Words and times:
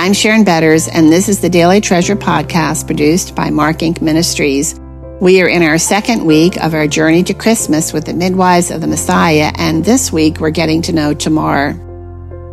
I'm 0.00 0.14
Sharon 0.14 0.44
Betters, 0.44 0.88
and 0.88 1.12
this 1.12 1.28
is 1.28 1.40
the 1.40 1.50
Daily 1.50 1.78
Treasure 1.78 2.16
podcast 2.16 2.86
produced 2.86 3.34
by 3.34 3.50
Mark 3.50 3.80
Inc. 3.80 4.00
Ministries. 4.00 4.80
We 5.20 5.42
are 5.42 5.46
in 5.46 5.62
our 5.62 5.76
second 5.76 6.24
week 6.24 6.56
of 6.56 6.72
our 6.72 6.86
journey 6.86 7.22
to 7.24 7.34
Christmas 7.34 7.92
with 7.92 8.06
the 8.06 8.14
midwives 8.14 8.70
of 8.70 8.80
the 8.80 8.86
Messiah, 8.86 9.52
and 9.56 9.84
this 9.84 10.10
week 10.10 10.40
we're 10.40 10.52
getting 10.52 10.80
to 10.80 10.94
know 10.94 11.12
Tamar. 11.12 11.74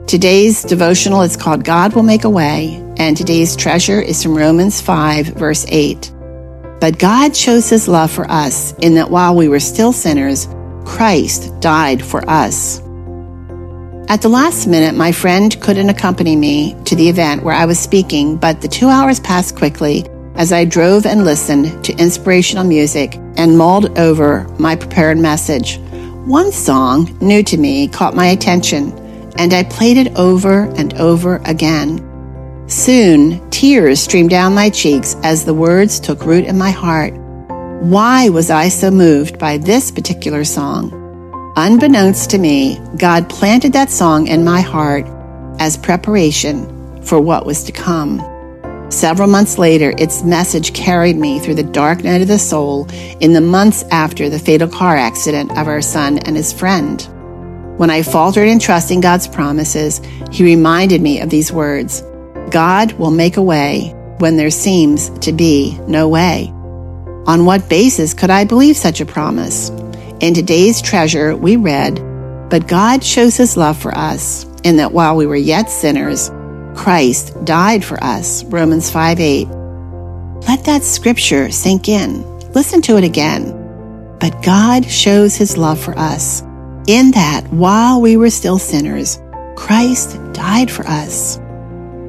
Today's 0.07 0.61
devotional 0.61 1.21
is 1.21 1.38
called 1.38 1.64
God 1.64 1.93
Will 1.93 2.04
Make 2.04 2.25
a 2.25 2.29
Way, 2.29 2.83
and 2.97 3.15
today's 3.15 3.55
treasure 3.55 4.02
is 4.02 4.21
from 4.21 4.38
Romans 4.38 4.82
5, 4.82 5.27
verse 5.27 5.66
8. 5.70 6.11
But 6.82 7.00
God 7.00 7.34
shows 7.34 7.70
his 7.70 7.88
love 7.88 8.11
for 8.11 8.29
us 8.29 8.73
in 8.79 8.95
that 8.95 9.09
while 9.09 9.38
we 9.38 9.48
were 9.48 9.61
still 9.61 9.93
sinners, 9.93 10.50
Christ 10.84 11.57
died 11.61 12.04
for 12.04 12.29
us. 12.29 12.82
At 14.10 14.21
the 14.21 14.29
last 14.29 14.68
minute, 14.68 14.96
my 14.96 15.11
friend 15.11 15.60
couldn't 15.60 15.89
accompany 15.89 16.38
me 16.38 16.78
to 16.86 16.96
the 16.96 17.10
event 17.10 17.43
where 17.43 17.54
I 17.54 17.65
was 17.65 17.78
speaking, 17.78 18.38
but 18.38 18.61
the 18.61 18.68
two 18.70 18.88
hours 18.88 19.20
passed 19.20 19.57
quickly 19.57 20.06
as 20.36 20.54
I 20.54 20.64
drove 20.64 21.06
and 21.06 21.25
listened 21.25 21.84
to 21.84 21.98
inspirational 21.98 22.64
music 22.64 23.15
and 23.36 23.57
mulled 23.57 24.00
over 24.00 24.48
my 24.60 24.78
prepared 24.78 25.18
message. 25.18 25.79
One 26.25 26.54
song, 26.54 27.18
new 27.20 27.43
to 27.43 27.57
me, 27.57 27.89
caught 27.89 28.15
my 28.15 28.28
attention, 28.28 28.93
and 29.38 29.54
I 29.54 29.64
played 29.64 29.98
it 29.98 30.15
over 30.15 30.62
and 30.78 30.93
over 30.93 31.42
again. 31.43 32.02
Soon, 32.67 33.50
tears 33.50 34.00
streamed 34.00 34.30
down 34.30 34.53
my 34.53 34.70
cheeks 34.70 35.17
as 35.23 35.44
the 35.44 35.53
words 35.53 36.00
took 36.00 36.26
root 36.26 36.45
in 36.45 36.58
my 36.58 36.72
heart. 36.72 37.14
Why 37.84 38.30
was 38.30 38.52
I 38.52 38.70
so 38.70 38.89
moved 38.89 39.38
by 39.38 39.58
this 39.58 39.92
particular 39.92 40.45
song? 40.45 41.06
Unbeknownst 41.59 42.30
to 42.30 42.38
me, 42.38 42.80
God 43.00 43.28
planted 43.30 43.73
that 43.73 43.89
song 43.89 44.28
in 44.28 44.44
my 44.44 44.62
heart 44.62 45.08
as 45.59 45.76
preparation 45.76 47.02
for 47.02 47.20
what 47.20 47.48
was 47.48 47.64
to 47.64 47.72
come. 47.72 48.22
Several 48.92 49.28
months 49.28 49.58
later, 49.58 49.92
its 49.98 50.22
message 50.22 50.76
carried 50.76 51.16
me 51.16 51.40
through 51.40 51.56
the 51.56 51.64
dark 51.64 52.04
night 52.04 52.22
of 52.22 52.28
the 52.28 52.38
soul 52.38 52.88
in 53.22 53.34
the 53.34 53.42
months 53.42 53.84
after 53.90 54.30
the 54.30 54.38
fatal 54.38 54.68
car 54.68 54.96
accident 54.98 55.50
of 55.58 55.68
our 55.68 55.81
son 55.81 56.20
and 56.20 56.38
his 56.38 56.54
friend. 56.54 57.02
When 57.80 57.90
I 57.90 58.03
faltered 58.03 58.48
in 58.48 58.59
trusting 58.59 59.02
God's 59.02 59.28
promises, 59.28 60.00
He 60.31 60.44
reminded 60.44 61.02
me 61.02 61.22
of 61.22 61.31
these 61.31 61.52
words 61.52 62.03
God 62.52 62.92
will 62.94 63.09
make 63.09 63.38
a 63.38 63.42
way 63.42 63.96
when 64.20 64.38
there 64.38 64.52
seems 64.52 65.09
to 65.22 65.31
be 65.31 65.76
no 65.88 66.08
way. 66.08 66.50
On 67.26 67.46
what 67.46 67.68
basis 67.68 68.14
could 68.14 68.30
I 68.30 68.44
believe 68.44 68.78
such 68.78 69.02
a 69.02 69.08
promise? 69.08 69.72
In 70.20 70.34
today's 70.34 70.82
treasure, 70.82 71.36
we 71.36 71.58
read, 71.58 72.02
But 72.50 72.68
God 72.68 73.04
shows 73.04 73.38
his 73.38 73.56
love 73.56 73.78
for 73.78 73.96
us, 73.96 74.48
in 74.64 74.78
that 74.78 74.92
while 74.92 75.16
we 75.16 75.28
were 75.28 75.36
yet 75.36 75.70
sinners, 75.70 76.32
Christ 76.76 77.36
died 77.46 77.86
for 77.86 78.04
us. 78.04 78.44
Romans 78.46 78.90
5 78.90 79.20
8. 79.20 79.48
Let 80.48 80.66
that 80.66 80.82
scripture 80.82 81.52
sink 81.52 81.88
in. 81.88 82.24
Listen 82.54 82.82
to 82.84 82.98
it 82.98 83.04
again. 83.04 83.52
But 84.20 84.42
God 84.42 84.90
shows 84.90 85.36
his 85.36 85.56
love 85.56 85.80
for 85.80 85.96
us, 86.00 86.42
in 86.88 87.12
that 87.12 87.46
while 87.52 88.02
we 88.02 88.18
were 88.18 88.31
still 88.31 88.58
sinners, 88.58 89.22
Christ 89.56 90.20
died 90.34 90.72
for 90.72 90.88
us. 90.88 91.38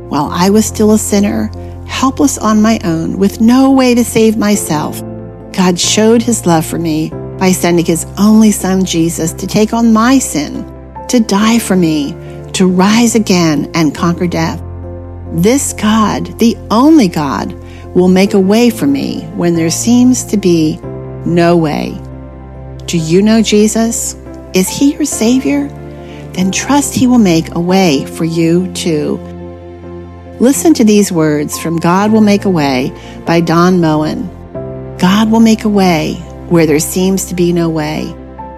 While 0.09 0.31
I 0.33 0.48
was 0.48 0.65
still 0.65 0.93
a 0.93 0.98
sinner, 0.98 1.50
helpless 1.87 2.39
on 2.39 2.62
my 2.62 2.81
own, 2.84 3.19
with 3.19 3.43
no 3.43 3.70
way 3.70 3.95
to 3.95 4.03
save 4.03 4.39
myself, 4.39 5.03
God 5.53 5.78
showed 5.78 6.22
his 6.22 6.47
love 6.47 6.65
for 6.65 6.78
me 6.78 7.12
by 7.39 7.53
sending 7.53 7.84
his 7.84 8.06
only 8.19 8.50
son 8.50 8.84
Jesus 8.84 9.33
to 9.33 9.47
take 9.47 9.72
on 9.72 9.92
my 9.92 10.19
sin, 10.19 10.64
to 11.08 11.20
die 11.20 11.58
for 11.58 11.77
me, 11.77 12.12
to 12.53 12.67
rise 12.67 13.14
again 13.14 13.70
and 13.75 13.94
conquer 13.94 14.27
death. 14.27 14.62
This 15.33 15.72
God, 15.72 16.38
the 16.38 16.56
only 16.71 17.09
God, 17.09 17.53
will 17.94 18.09
make 18.09 18.34
a 18.34 18.41
way 18.41 18.71
for 18.71 18.87
me 18.87 19.22
when 19.37 19.54
there 19.54 19.71
seems 19.71 20.25
to 20.25 20.37
be 20.37 20.78
no 21.25 21.56
way. 21.56 21.99
Do 22.87 22.99
you 22.99 23.22
know 23.22 23.43
Jesus? 23.43 24.15
Is 24.55 24.69
he 24.69 24.94
your 24.94 25.05
Savior? 25.05 25.69
Then 26.32 26.50
trust 26.50 26.94
he 26.94 27.06
will 27.06 27.19
make 27.19 27.55
a 27.55 27.60
way 27.60 28.06
for 28.06 28.25
you 28.25 28.72
too. 28.72 29.16
Listen 30.41 30.72
to 30.75 30.84
these 30.84 31.10
words 31.10 31.59
from 31.59 31.76
God 31.76 32.12
Will 32.12 32.20
Make 32.20 32.44
a 32.44 32.50
Way 32.50 32.93
by 33.26 33.41
Don 33.41 33.81
Moen. 33.81 34.28
God 34.99 35.31
will 35.31 35.41
make 35.41 35.65
a 35.65 35.69
way 35.69 36.22
where 36.48 36.66
there 36.66 36.81
seems 36.81 37.26
to 37.26 37.34
be 37.34 37.53
no 37.53 37.69
way. 37.69 38.14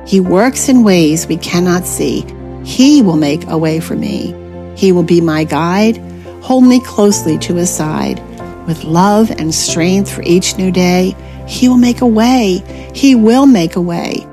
He 0.07 0.21
works 0.21 0.69
in 0.69 0.83
ways 0.83 1.27
we 1.27 1.37
cannot 1.37 1.85
see. 1.85 2.25
He 2.65 3.03
will 3.03 3.17
make 3.17 3.47
a 3.47 3.59
way 3.59 3.81
for 3.81 3.95
me. 3.95 4.35
He 4.77 4.93
will 4.93 5.03
be 5.03 5.21
my 5.21 5.45
guide, 5.45 5.99
hold 6.43 6.65
me 6.65 6.81
closely 6.81 7.39
to 7.39 7.55
his 7.55 7.71
side. 7.71 8.19
With 8.67 8.85
love 8.85 9.31
and 9.31 9.55
strength 9.55 10.11
for 10.11 10.23
each 10.23 10.57
new 10.57 10.71
day, 10.71 11.15
he 11.47 11.69
will 11.69 11.77
make 11.77 12.01
a 12.01 12.07
way. 12.07 12.63
He 12.95 13.15
will 13.15 13.47
make 13.47 13.77
a 13.77 13.81
way. 13.81 14.27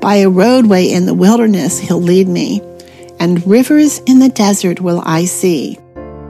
By 0.00 0.16
a 0.16 0.28
roadway 0.28 0.86
in 0.86 1.06
the 1.06 1.14
wilderness, 1.14 1.78
he'll 1.78 2.02
lead 2.02 2.28
me, 2.28 2.60
and 3.18 3.46
rivers 3.46 4.00
in 4.00 4.18
the 4.18 4.28
desert 4.28 4.80
will 4.80 5.02
I 5.04 5.24
see. 5.24 5.78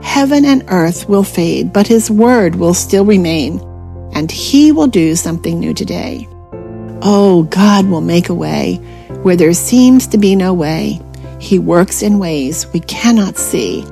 Heaven 0.01 0.45
and 0.45 0.63
earth 0.69 1.09
will 1.09 1.23
fade, 1.23 1.73
but 1.73 1.87
his 1.87 2.09
word 2.09 2.55
will 2.55 2.73
still 2.73 3.05
remain, 3.05 3.59
and 4.13 4.31
he 4.31 4.71
will 4.71 4.87
do 4.87 5.15
something 5.15 5.59
new 5.59 5.73
today. 5.73 6.27
Oh, 7.01 7.43
God 7.43 7.85
will 7.87 8.01
make 8.01 8.29
a 8.29 8.33
way 8.33 8.75
where 9.21 9.35
there 9.35 9.53
seems 9.53 10.07
to 10.07 10.17
be 10.17 10.35
no 10.35 10.53
way. 10.53 10.99
He 11.39 11.59
works 11.59 12.01
in 12.01 12.19
ways 12.19 12.65
we 12.73 12.79
cannot 12.79 13.37
see. 13.37 13.85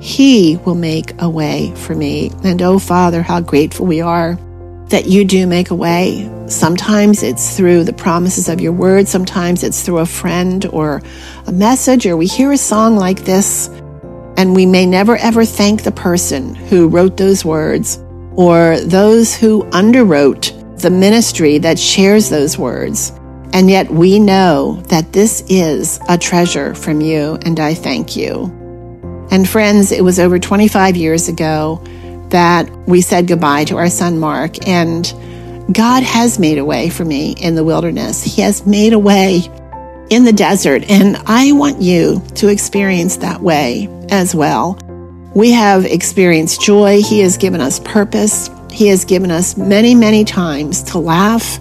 He 0.00 0.58
will 0.64 0.74
make 0.74 1.12
a 1.20 1.28
way 1.28 1.72
for 1.76 1.94
me. 1.94 2.30
And 2.44 2.62
oh, 2.62 2.78
Father, 2.78 3.22
how 3.22 3.40
grateful 3.40 3.86
we 3.86 4.00
are 4.00 4.38
that 4.88 5.06
you 5.06 5.24
do 5.24 5.46
make 5.46 5.70
a 5.70 5.74
way. 5.74 6.30
Sometimes 6.48 7.22
it's 7.22 7.56
through 7.56 7.84
the 7.84 7.92
promises 7.92 8.48
of 8.48 8.60
your 8.60 8.72
word, 8.72 9.08
sometimes 9.08 9.62
it's 9.62 9.82
through 9.82 9.98
a 9.98 10.06
friend 10.06 10.66
or 10.66 11.02
a 11.46 11.52
message, 11.52 12.06
or 12.06 12.16
we 12.16 12.26
hear 12.26 12.52
a 12.52 12.58
song 12.58 12.96
like 12.96 13.24
this, 13.24 13.68
and 14.36 14.54
we 14.54 14.66
may 14.66 14.84
never 14.84 15.16
ever 15.16 15.44
thank 15.46 15.82
the 15.82 15.92
person 15.92 16.54
who 16.54 16.88
wrote 16.88 17.16
those 17.16 17.44
words 17.44 17.98
or 18.36 18.78
those 18.80 19.34
who 19.34 19.64
underwrote 19.70 20.61
the 20.78 20.90
ministry 20.90 21.58
that 21.58 21.78
shares 21.78 22.28
those 22.28 22.58
words. 22.58 23.12
And 23.52 23.70
yet 23.70 23.90
we 23.90 24.18
know 24.18 24.80
that 24.88 25.12
this 25.12 25.44
is 25.48 26.00
a 26.08 26.16
treasure 26.16 26.74
from 26.74 27.00
you, 27.00 27.38
and 27.42 27.60
I 27.60 27.74
thank 27.74 28.16
you. 28.16 28.46
And 29.30 29.48
friends, 29.48 29.92
it 29.92 30.02
was 30.02 30.18
over 30.18 30.38
25 30.38 30.96
years 30.96 31.28
ago 31.28 31.82
that 32.30 32.70
we 32.86 33.00
said 33.02 33.28
goodbye 33.28 33.64
to 33.64 33.76
our 33.76 33.90
son 33.90 34.18
Mark, 34.18 34.66
and 34.66 35.12
God 35.72 36.02
has 36.02 36.38
made 36.38 36.58
a 36.58 36.64
way 36.64 36.88
for 36.88 37.04
me 37.04 37.34
in 37.40 37.54
the 37.54 37.64
wilderness. 37.64 38.22
He 38.22 38.42
has 38.42 38.66
made 38.66 38.94
a 38.94 38.98
way 38.98 39.42
in 40.10 40.24
the 40.24 40.32
desert, 40.32 40.84
and 40.90 41.16
I 41.26 41.52
want 41.52 41.80
you 41.80 42.22
to 42.36 42.48
experience 42.48 43.16
that 43.18 43.40
way 43.40 43.88
as 44.10 44.34
well. 44.34 44.78
We 45.34 45.52
have 45.52 45.86
experienced 45.86 46.60
joy. 46.60 47.00
He 47.02 47.20
has 47.20 47.38
given 47.38 47.60
us 47.60 47.80
purpose. 47.80 48.50
He 48.72 48.88
has 48.88 49.04
given 49.04 49.30
us 49.30 49.56
many, 49.56 49.94
many 49.94 50.24
times 50.24 50.82
to 50.84 50.98
laugh 50.98 51.60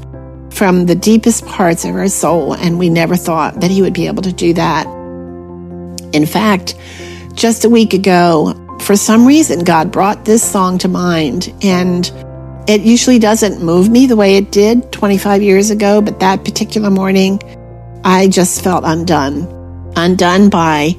from 0.51 0.85
the 0.85 0.95
deepest 0.95 1.45
parts 1.45 1.83
of 1.85 1.95
our 1.95 2.07
soul, 2.07 2.53
and 2.53 2.79
we 2.79 2.89
never 2.89 3.15
thought 3.15 3.59
that 3.59 3.69
He 3.69 3.81
would 3.81 3.93
be 3.93 4.07
able 4.07 4.23
to 4.23 4.31
do 4.31 4.53
that. 4.53 4.85
In 6.13 6.25
fact, 6.25 6.75
just 7.33 7.65
a 7.65 7.69
week 7.69 7.93
ago, 7.93 8.55
for 8.81 8.95
some 8.95 9.25
reason, 9.27 9.63
God 9.63 9.91
brought 9.91 10.25
this 10.25 10.43
song 10.43 10.77
to 10.79 10.87
mind, 10.87 11.53
and 11.61 12.11
it 12.67 12.81
usually 12.81 13.19
doesn't 13.19 13.61
move 13.61 13.89
me 13.89 14.05
the 14.05 14.15
way 14.15 14.37
it 14.37 14.51
did 14.51 14.91
25 14.91 15.41
years 15.41 15.69
ago, 15.69 16.01
but 16.01 16.19
that 16.19 16.45
particular 16.45 16.89
morning, 16.89 17.41
I 18.03 18.27
just 18.27 18.63
felt 18.63 18.83
undone. 18.85 19.47
Undone 19.95 20.49
by 20.49 20.95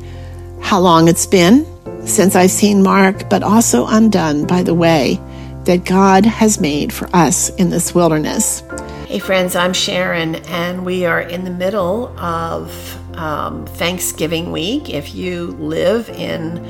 how 0.60 0.81
long 0.81 1.08
it's 1.08 1.26
been 1.26 1.66
since 2.06 2.36
I've 2.36 2.50
seen 2.50 2.82
Mark, 2.82 3.31
but 3.31 3.42
also 3.42 3.86
undone 3.86 4.46
by 4.46 4.62
the 4.62 4.75
way 4.75 5.19
that 5.64 5.84
God 5.84 6.26
has 6.26 6.60
made 6.60 6.92
for 6.92 7.08
us 7.14 7.50
in 7.56 7.70
this 7.70 7.94
wilderness. 7.94 8.62
Hey, 9.06 9.18
friends, 9.18 9.54
I'm 9.54 9.72
Sharon, 9.72 10.36
and 10.46 10.84
we 10.84 11.04
are 11.04 11.20
in 11.20 11.44
the 11.44 11.50
middle 11.50 12.08
of 12.18 13.16
um, 13.16 13.66
Thanksgiving 13.66 14.50
week. 14.50 14.90
If 14.90 15.14
you 15.14 15.48
live 15.58 16.08
in 16.08 16.66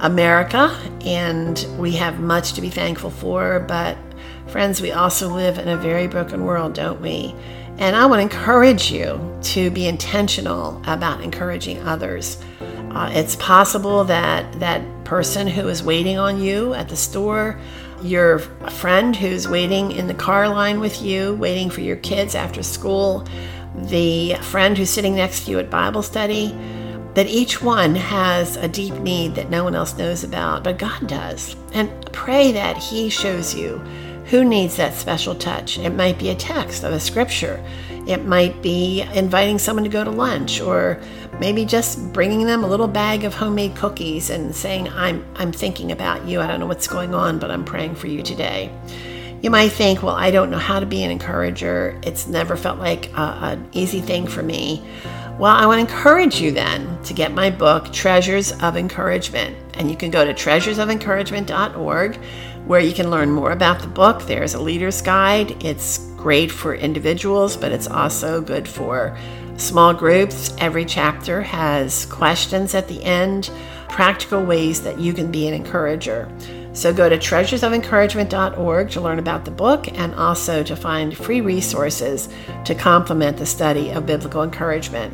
America, 0.00 0.76
and 1.02 1.64
we 1.78 1.92
have 1.92 2.18
much 2.18 2.54
to 2.54 2.60
be 2.60 2.70
thankful 2.70 3.10
for, 3.10 3.60
but 3.60 3.96
friends, 4.48 4.80
we 4.80 4.90
also 4.90 5.28
live 5.28 5.58
in 5.58 5.68
a 5.68 5.76
very 5.76 6.08
broken 6.08 6.44
world, 6.44 6.74
don't 6.74 7.00
we? 7.00 7.34
And 7.78 7.94
I 7.94 8.06
want 8.06 8.18
to 8.18 8.22
encourage 8.22 8.90
you 8.90 9.38
to 9.42 9.70
be 9.70 9.86
intentional 9.86 10.82
about 10.86 11.22
encouraging 11.22 11.80
others. 11.82 12.42
Uh, 12.90 13.10
it's 13.12 13.36
possible 13.36 14.04
that 14.04 14.60
that 14.60 14.82
person 15.04 15.46
who 15.46 15.68
is 15.68 15.82
waiting 15.82 16.18
on 16.18 16.40
you 16.40 16.74
at 16.74 16.88
the 16.88 16.96
store 16.96 17.58
your 18.02 18.38
friend 18.38 19.14
who's 19.14 19.48
waiting 19.48 19.92
in 19.92 20.06
the 20.06 20.14
car 20.14 20.48
line 20.48 20.80
with 20.80 21.02
you, 21.02 21.34
waiting 21.34 21.70
for 21.70 21.80
your 21.80 21.96
kids 21.96 22.34
after 22.34 22.62
school, 22.62 23.26
the 23.74 24.34
friend 24.42 24.76
who's 24.76 24.90
sitting 24.90 25.14
next 25.14 25.44
to 25.44 25.50
you 25.50 25.58
at 25.58 25.70
Bible 25.70 26.02
study, 26.02 26.56
that 27.14 27.26
each 27.26 27.62
one 27.62 27.94
has 27.94 28.56
a 28.56 28.68
deep 28.68 28.94
need 28.94 29.34
that 29.34 29.50
no 29.50 29.64
one 29.64 29.74
else 29.74 29.96
knows 29.96 30.24
about, 30.24 30.64
but 30.64 30.78
God 30.78 31.06
does. 31.06 31.56
And 31.72 31.90
pray 32.12 32.52
that 32.52 32.76
He 32.76 33.08
shows 33.08 33.54
you 33.54 33.82
who 34.26 34.44
needs 34.44 34.76
that 34.76 34.94
special 34.94 35.34
touch. 35.34 35.78
It 35.78 35.90
might 35.90 36.18
be 36.18 36.30
a 36.30 36.34
text 36.34 36.84
of 36.84 36.92
a 36.92 37.00
scripture, 37.00 37.62
it 38.06 38.24
might 38.24 38.60
be 38.62 39.02
inviting 39.14 39.58
someone 39.58 39.84
to 39.84 39.90
go 39.90 40.02
to 40.02 40.10
lunch, 40.10 40.60
or 40.60 41.00
maybe 41.38 41.64
just 41.64 42.12
bringing 42.12 42.46
them 42.46 42.64
a 42.64 42.66
little 42.66 42.88
bag 42.88 43.24
of 43.24 43.34
homemade 43.34 43.76
cookies 43.76 44.30
and 44.30 44.54
saying, 44.54 44.88
I'm, 44.88 45.24
I'm 45.36 45.52
thinking 45.52 45.92
about 45.92 46.26
you. 46.26 46.40
I 46.40 46.46
don't 46.46 46.60
know 46.60 46.66
what's 46.66 46.88
going 46.88 47.14
on, 47.14 47.38
but 47.38 47.50
I'm 47.50 47.64
praying 47.64 47.94
for 47.94 48.08
you 48.08 48.22
today. 48.22 48.72
You 49.40 49.50
might 49.50 49.70
think, 49.70 50.02
well, 50.02 50.14
I 50.14 50.30
don't 50.30 50.50
know 50.50 50.58
how 50.58 50.78
to 50.78 50.86
be 50.86 51.02
an 51.02 51.10
encourager. 51.10 51.98
It's 52.02 52.28
never 52.28 52.56
felt 52.56 52.78
like 52.78 53.10
an 53.14 53.68
easy 53.72 54.00
thing 54.00 54.26
for 54.26 54.42
me. 54.42 54.84
Well, 55.38 55.52
I 55.52 55.66
want 55.66 55.78
to 55.88 55.92
encourage 55.92 56.40
you 56.40 56.52
then 56.52 57.02
to 57.04 57.14
get 57.14 57.32
my 57.32 57.50
book, 57.50 57.92
Treasures 57.92 58.52
of 58.62 58.76
Encouragement. 58.76 59.56
And 59.74 59.90
you 59.90 59.96
can 59.96 60.12
go 60.12 60.24
to 60.24 60.32
treasuresofencouragement.org 60.32 62.20
where 62.66 62.80
you 62.80 62.92
can 62.92 63.10
learn 63.10 63.30
more 63.30 63.52
about 63.52 63.80
the 63.80 63.88
book. 63.88 64.22
There's 64.22 64.54
a 64.54 64.60
leader's 64.60 65.00
guide. 65.02 65.64
It's 65.64 65.98
great 66.16 66.50
for 66.50 66.74
individuals, 66.74 67.56
but 67.56 67.72
it's 67.72 67.88
also 67.88 68.40
good 68.40 68.68
for 68.68 69.16
small 69.56 69.92
groups. 69.92 70.54
Every 70.58 70.84
chapter 70.84 71.42
has 71.42 72.06
questions 72.06 72.74
at 72.74 72.88
the 72.88 73.02
end, 73.02 73.50
practical 73.88 74.44
ways 74.44 74.82
that 74.82 74.98
you 74.98 75.12
can 75.12 75.30
be 75.30 75.48
an 75.48 75.54
encourager. 75.54 76.30
So 76.74 76.92
go 76.92 77.08
to 77.08 77.18
treasuresofencouragement.org 77.18 78.90
to 78.90 79.00
learn 79.00 79.18
about 79.18 79.44
the 79.44 79.50
book 79.50 79.88
and 79.92 80.14
also 80.14 80.62
to 80.62 80.74
find 80.74 81.16
free 81.16 81.42
resources 81.42 82.30
to 82.64 82.74
complement 82.74 83.36
the 83.36 83.44
study 83.44 83.90
of 83.90 84.06
biblical 84.06 84.42
encouragement. 84.42 85.12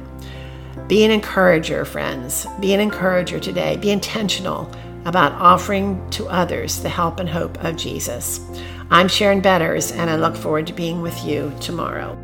Be 0.87 1.05
an 1.05 1.11
encourager, 1.11 1.85
friends. 1.85 2.47
Be 2.61 2.73
an 2.75 2.81
encourager 2.81 3.41
today. 3.41 3.77
Be 3.77 3.91
intentional 3.91 4.71
about 5.05 5.33
offering 5.33 6.09
to 6.11 6.27
others 6.29 6.81
the 6.81 6.89
help 6.89 7.21
and 7.21 7.29
hope 7.29 7.63
of 7.65 7.77
Jesus. 7.77 8.41
I'm 8.91 9.09
Sharon 9.09 9.41
Betters, 9.41 9.93
and 9.93 10.09
I 10.09 10.17
look 10.17 10.37
forward 10.37 10.67
to 10.69 10.73
being 10.73 11.03
with 11.03 11.25
you 11.25 11.53
tomorrow. 11.61 12.17